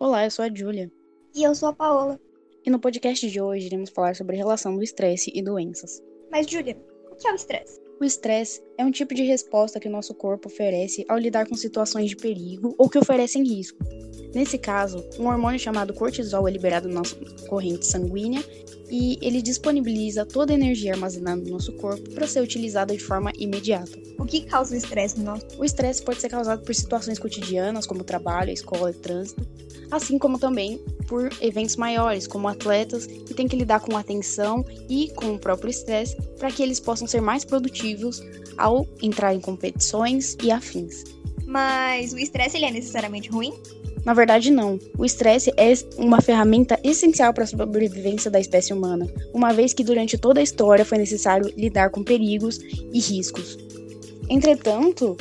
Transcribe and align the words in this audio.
Olá, 0.00 0.24
eu 0.24 0.30
sou 0.30 0.44
a 0.44 0.48
Júlia. 0.48 0.88
E 1.34 1.42
eu 1.42 1.52
sou 1.56 1.70
a 1.70 1.72
Paola. 1.72 2.20
E 2.64 2.70
no 2.70 2.78
podcast 2.78 3.28
de 3.28 3.40
hoje 3.40 3.66
iremos 3.66 3.90
falar 3.90 4.14
sobre 4.14 4.36
a 4.36 4.38
relação 4.38 4.76
do 4.76 4.80
estresse 4.80 5.32
e 5.34 5.42
doenças. 5.42 6.00
Mas, 6.30 6.48
Júlia, 6.48 6.80
o 7.10 7.16
que 7.16 7.26
é 7.26 7.32
o 7.32 7.34
estresse? 7.34 7.80
O 8.00 8.04
estresse 8.04 8.62
é 8.78 8.84
um 8.84 8.92
tipo 8.92 9.12
de 9.12 9.24
resposta 9.24 9.80
que 9.80 9.88
o 9.88 9.90
nosso 9.90 10.14
corpo 10.14 10.46
oferece 10.46 11.04
ao 11.08 11.18
lidar 11.18 11.48
com 11.48 11.56
situações 11.56 12.08
de 12.08 12.16
perigo 12.16 12.76
ou 12.78 12.88
que 12.88 12.96
oferecem 12.96 13.42
risco. 13.42 13.84
Nesse 14.32 14.56
caso, 14.56 15.04
um 15.18 15.26
hormônio 15.26 15.58
chamado 15.58 15.92
cortisol 15.92 16.46
é 16.46 16.50
liberado 16.50 16.86
na 16.86 16.94
nossa 16.94 17.16
corrente 17.48 17.84
sanguínea 17.84 18.42
e 18.88 19.18
ele 19.20 19.42
disponibiliza 19.42 20.24
toda 20.24 20.52
a 20.52 20.54
energia 20.54 20.92
armazenada 20.92 21.42
no 21.42 21.50
nosso 21.50 21.72
corpo 21.72 22.08
para 22.10 22.26
ser 22.26 22.40
utilizada 22.40 22.94
de 22.94 23.02
forma 23.02 23.32
imediata. 23.36 23.98
O 24.16 24.24
que 24.24 24.42
causa 24.42 24.74
o 24.74 24.78
estresse 24.78 25.18
no 25.18 25.24
nosso? 25.24 25.46
O 25.58 25.64
estresse 25.64 26.02
pode 26.02 26.20
ser 26.20 26.28
causado 26.28 26.62
por 26.62 26.74
situações 26.74 27.18
cotidianas, 27.18 27.86
como 27.86 28.04
trabalho, 28.04 28.52
escola 28.52 28.90
e 28.90 28.94
trânsito, 28.94 29.44
assim 29.90 30.18
como 30.18 30.38
também 30.38 30.78
por 31.06 31.30
eventos 31.40 31.76
maiores, 31.76 32.26
como 32.26 32.46
atletas 32.46 33.06
que 33.06 33.34
têm 33.34 33.48
que 33.48 33.56
lidar 33.56 33.80
com 33.80 33.96
atenção 33.96 34.64
e 34.88 35.10
com 35.14 35.34
o 35.34 35.38
próprio 35.38 35.70
estresse 35.70 36.16
para 36.38 36.50
que 36.50 36.62
eles 36.62 36.78
possam 36.78 37.06
ser 37.06 37.20
mais 37.20 37.44
produtivos 37.44 38.22
ao 38.58 38.67
entrar 39.02 39.34
em 39.34 39.40
competições 39.40 40.36
e 40.42 40.50
afins. 40.50 41.04
Mas 41.46 42.12
o 42.12 42.18
estresse 42.18 42.56
ele 42.56 42.66
é 42.66 42.70
necessariamente 42.70 43.30
ruim? 43.30 43.52
Na 44.04 44.14
verdade, 44.14 44.50
não. 44.50 44.78
O 44.96 45.04
estresse 45.04 45.52
é 45.56 45.72
uma 45.96 46.20
ferramenta 46.20 46.78
essencial 46.82 47.32
para 47.32 47.44
a 47.44 47.46
sobrevivência 47.46 48.30
da 48.30 48.40
espécie 48.40 48.72
humana, 48.72 49.06
uma 49.34 49.52
vez 49.52 49.72
que 49.72 49.84
durante 49.84 50.16
toda 50.16 50.40
a 50.40 50.42
história 50.42 50.84
foi 50.84 50.98
necessário 50.98 51.52
lidar 51.56 51.90
com 51.90 52.02
perigos 52.02 52.58
e 52.92 53.00
riscos. 53.00 53.58
Entretanto, 54.30 55.16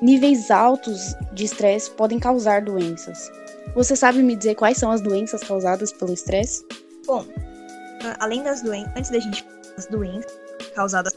níveis 0.00 0.50
altos 0.50 1.14
de 1.32 1.44
estresse 1.44 1.90
podem 1.90 2.18
causar 2.18 2.62
doenças. 2.62 3.30
Você 3.74 3.96
sabe 3.96 4.22
me 4.22 4.36
dizer 4.36 4.54
quais 4.54 4.78
são 4.78 4.90
as 4.90 5.00
doenças 5.00 5.42
causadas 5.42 5.92
pelo 5.92 6.12
estresse? 6.12 6.64
Bom, 7.06 7.24
além 8.18 8.42
das 8.42 8.62
doenças, 8.62 8.92
antes 8.96 9.10
da 9.10 9.18
gente 9.18 9.44
as 9.76 9.86
doenças 9.86 10.32
causadas 10.74 11.12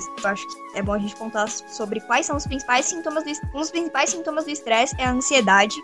eu 0.00 0.28
acho 0.28 0.46
que 0.46 0.78
é 0.78 0.82
bom 0.82 0.92
a 0.92 0.98
gente 0.98 1.16
contar 1.16 1.48
sobre 1.48 2.00
quais 2.00 2.26
são 2.26 2.36
os 2.36 2.46
principais 2.46 2.86
sintomas 2.86 3.24
do 3.24 3.30
um 3.54 3.60
dos 3.60 3.70
principais 3.70 4.10
sintomas 4.10 4.44
do 4.44 4.50
estresse 4.50 4.94
é 4.98 5.04
a 5.04 5.12
ansiedade, 5.12 5.76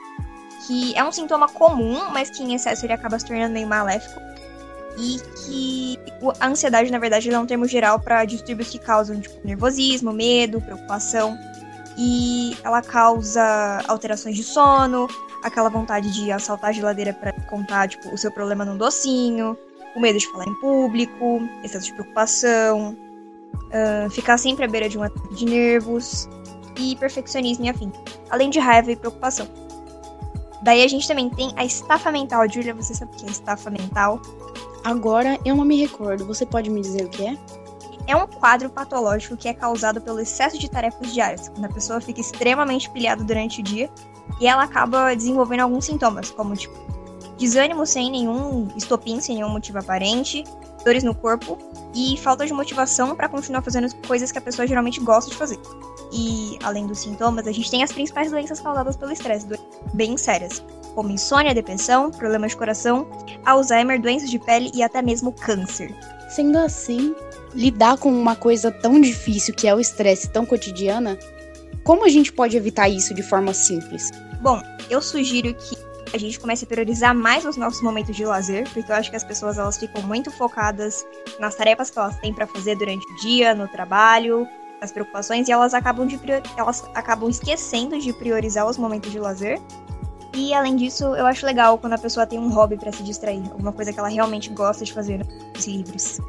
que 0.66 0.96
é 0.96 1.04
um 1.04 1.12
sintoma 1.12 1.48
comum, 1.48 2.10
mas 2.10 2.30
que 2.30 2.42
em 2.42 2.54
excesso 2.54 2.86
ele 2.86 2.92
acaba 2.92 3.18
se 3.18 3.26
tornando 3.26 3.52
meio 3.52 3.66
maléfico. 3.66 4.20
E 4.96 5.20
que 5.44 5.98
a 6.40 6.48
ansiedade, 6.48 6.90
na 6.90 6.98
verdade, 6.98 7.32
é 7.32 7.38
um 7.38 7.46
termo 7.46 7.66
geral 7.66 8.00
para 8.00 8.24
distúrbios 8.24 8.68
que 8.68 8.78
causam 8.78 9.20
tipo, 9.20 9.46
nervosismo, 9.46 10.12
medo, 10.12 10.60
preocupação. 10.60 11.38
E 11.96 12.56
ela 12.64 12.82
causa 12.82 13.82
alterações 13.86 14.36
de 14.36 14.42
sono, 14.42 15.08
aquela 15.42 15.68
vontade 15.68 16.12
de 16.12 16.32
assaltar 16.32 16.70
a 16.70 16.72
geladeira 16.72 17.12
para 17.12 17.32
contar 17.48 17.88
tipo, 17.88 18.12
o 18.12 18.18
seu 18.18 18.30
problema 18.32 18.64
num 18.64 18.76
docinho, 18.76 19.56
o 19.94 20.00
medo 20.00 20.18
de 20.18 20.26
falar 20.30 20.46
em 20.46 20.54
público, 20.54 21.40
excesso 21.62 21.86
de 21.86 21.92
preocupação, 21.92 22.96
uh, 23.54 24.10
ficar 24.10 24.38
sempre 24.38 24.64
à 24.64 24.68
beira 24.68 24.88
de 24.88 24.98
um 24.98 25.02
ataque 25.02 25.34
de 25.34 25.44
nervos 25.44 26.28
e 26.78 26.96
perfeccionismo 26.96 27.64
e 27.64 27.68
afim, 27.68 27.92
além 28.30 28.50
de 28.50 28.58
raiva 28.58 28.92
e 28.92 28.96
preocupação. 28.96 29.48
Daí 30.62 30.82
a 30.82 30.88
gente 30.88 31.06
também 31.06 31.30
tem 31.30 31.52
a 31.56 31.64
estafa 31.64 32.10
mental. 32.10 32.48
Julia, 32.50 32.74
você 32.74 32.94
sabe 32.94 33.12
o 33.14 33.16
que 33.16 33.26
é 33.26 33.30
estafa 33.30 33.70
mental? 33.70 34.20
Agora 34.84 35.38
eu 35.44 35.54
não 35.54 35.64
me 35.64 35.80
recordo, 35.80 36.26
você 36.26 36.46
pode 36.46 36.70
me 36.70 36.80
dizer 36.80 37.04
o 37.04 37.08
que 37.08 37.26
é? 37.26 37.38
É 38.06 38.16
um 38.16 38.26
quadro 38.26 38.70
patológico 38.70 39.36
que 39.36 39.48
é 39.48 39.54
causado 39.54 40.00
pelo 40.00 40.18
excesso 40.18 40.58
de 40.58 40.70
tarefas 40.70 41.12
diárias, 41.12 41.48
quando 41.48 41.66
a 41.66 41.68
pessoa 41.68 42.00
fica 42.00 42.20
extremamente 42.20 42.88
pilhada 42.90 43.22
durante 43.22 43.60
o 43.60 43.62
dia 43.62 43.90
e 44.40 44.46
ela 44.46 44.62
acaba 44.62 45.14
desenvolvendo 45.14 45.60
alguns 45.60 45.84
sintomas, 45.84 46.30
como 46.30 46.56
tipo 46.56 46.74
desânimo 47.38 47.86
sem 47.86 48.10
nenhum 48.10 48.68
estopim, 48.76 49.20
sem 49.20 49.36
nenhum 49.36 49.48
motivo 49.48 49.78
aparente, 49.78 50.44
dores 50.84 51.04
no 51.04 51.14
corpo 51.14 51.56
e 51.94 52.16
falta 52.18 52.44
de 52.44 52.52
motivação 52.52 53.14
para 53.14 53.28
continuar 53.28 53.62
fazendo 53.62 53.94
coisas 54.06 54.30
que 54.32 54.38
a 54.38 54.40
pessoa 54.40 54.66
geralmente 54.66 55.00
gosta 55.00 55.30
de 55.30 55.36
fazer. 55.36 55.58
E 56.12 56.58
além 56.62 56.86
dos 56.86 56.98
sintomas, 56.98 57.46
a 57.46 57.52
gente 57.52 57.70
tem 57.70 57.82
as 57.82 57.92
principais 57.92 58.30
doenças 58.30 58.60
causadas 58.60 58.96
pelo 58.96 59.12
estresse, 59.12 59.46
bem 59.94 60.16
sérias, 60.16 60.62
como 60.94 61.10
insônia, 61.10 61.54
depressão, 61.54 62.10
problemas 62.10 62.52
de 62.52 62.56
coração, 62.56 63.06
Alzheimer, 63.44 64.00
doenças 64.00 64.30
de 64.30 64.38
pele 64.38 64.70
e 64.74 64.82
até 64.82 65.00
mesmo 65.00 65.32
câncer. 65.32 65.94
Sendo 66.28 66.58
assim, 66.58 67.14
lidar 67.54 67.98
com 67.98 68.10
uma 68.10 68.34
coisa 68.34 68.70
tão 68.70 69.00
difícil 69.00 69.54
que 69.54 69.68
é 69.68 69.74
o 69.74 69.80
estresse 69.80 70.28
tão 70.28 70.44
cotidiana, 70.44 71.18
como 71.84 72.04
a 72.04 72.08
gente 72.08 72.32
pode 72.32 72.56
evitar 72.56 72.88
isso 72.88 73.14
de 73.14 73.22
forma 73.22 73.54
simples? 73.54 74.10
Bom, 74.40 74.60
eu 74.90 75.00
sugiro 75.00 75.54
que 75.54 75.76
a 76.12 76.18
gente 76.18 76.38
comece 76.38 76.64
a 76.64 76.68
priorizar 76.68 77.14
mais 77.14 77.44
os 77.44 77.56
nossos 77.56 77.82
momentos 77.82 78.14
de 78.14 78.24
lazer, 78.24 78.68
porque 78.72 78.90
eu 78.90 78.96
acho 78.96 79.10
que 79.10 79.16
as 79.16 79.24
pessoas 79.24 79.58
elas 79.58 79.78
ficam 79.78 80.02
muito 80.02 80.30
focadas 80.30 81.06
nas 81.38 81.54
tarefas 81.54 81.90
que 81.90 81.98
elas 81.98 82.18
têm 82.18 82.32
para 82.32 82.46
fazer 82.46 82.76
durante 82.76 83.06
o 83.12 83.16
dia, 83.16 83.54
no 83.54 83.68
trabalho, 83.68 84.46
as 84.80 84.92
preocupações, 84.92 85.48
e 85.48 85.52
elas 85.52 85.74
acabam, 85.74 86.06
de 86.06 86.18
elas 86.56 86.88
acabam 86.94 87.28
esquecendo 87.28 87.98
de 87.98 88.12
priorizar 88.12 88.66
os 88.66 88.76
momentos 88.78 89.10
de 89.10 89.18
lazer. 89.18 89.60
E 90.34 90.54
além 90.54 90.76
disso, 90.76 91.04
eu 91.04 91.26
acho 91.26 91.44
legal 91.44 91.78
quando 91.78 91.94
a 91.94 91.98
pessoa 91.98 92.26
tem 92.26 92.38
um 92.38 92.48
hobby 92.48 92.76
para 92.76 92.92
se 92.92 93.02
distrair, 93.02 93.42
alguma 93.50 93.72
coisa 93.72 93.92
que 93.92 93.98
ela 93.98 94.08
realmente 94.08 94.50
gosta 94.50 94.84
de 94.84 94.92
fazer 94.92 95.26
nos 95.54 95.66
livros. 95.66 96.20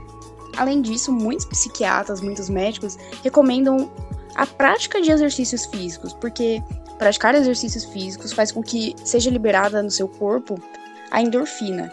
Além 0.58 0.82
disso, 0.82 1.12
muitos 1.12 1.46
psiquiatras, 1.46 2.22
muitos 2.22 2.50
médicos 2.50 2.98
recomendam 3.24 3.90
a 4.36 4.46
prática 4.46 5.02
de 5.02 5.12
exercícios 5.12 5.66
físicos, 5.66 6.14
porque 6.14 6.64
praticar 7.00 7.34
exercícios 7.34 7.86
físicos 7.86 8.34
faz 8.34 8.52
com 8.52 8.62
que 8.62 8.94
seja 9.04 9.32
liberada 9.32 9.82
no 9.82 9.90
seu 9.90 10.08
corpo 10.08 10.62
a 11.10 11.22
endorfina, 11.22 11.92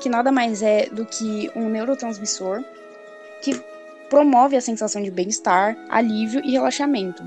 que 0.00 0.08
nada 0.08 0.30
mais 0.30 0.62
é 0.62 0.86
do 0.86 1.06
que 1.06 1.50
um 1.54 1.68
neurotransmissor 1.70 2.62
que 3.40 3.58
promove 4.10 4.56
a 4.56 4.60
sensação 4.60 5.00
de 5.00 5.10
bem-estar, 5.10 5.76
alívio 5.88 6.42
e 6.44 6.52
relaxamento. 6.52 7.22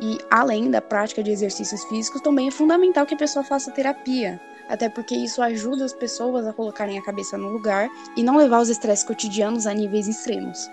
E 0.00 0.18
além 0.30 0.70
da 0.70 0.80
prática 0.80 1.22
de 1.22 1.30
exercícios 1.30 1.84
físicos, 1.84 2.20
também 2.20 2.48
é 2.48 2.50
fundamental 2.50 3.06
que 3.06 3.14
a 3.14 3.18
pessoa 3.18 3.44
faça 3.44 3.70
terapia, 3.70 4.40
até 4.68 4.88
porque 4.88 5.14
isso 5.14 5.40
ajuda 5.40 5.84
as 5.84 5.92
pessoas 5.92 6.44
a 6.46 6.52
colocarem 6.52 6.98
a 6.98 7.04
cabeça 7.04 7.38
no 7.38 7.50
lugar 7.50 7.88
e 8.16 8.22
não 8.22 8.36
levar 8.36 8.60
os 8.60 8.68
estresses 8.68 9.04
cotidianos 9.04 9.66
a 9.66 9.72
níveis 9.72 10.08
extremos. 10.08 10.68